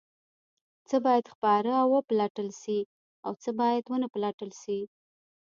څه 0.89 0.97
باید 1.05 1.25
خپاره 1.33 1.71
او 1.81 1.87
وپلټل 1.97 2.49
شي 2.61 2.79
او 3.25 3.31
څه 3.43 3.49
باید 3.59 3.83
ونه 3.87 4.07
پلټل 4.15 4.49
شي؟ 4.61 4.79